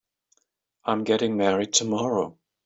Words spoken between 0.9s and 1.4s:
getting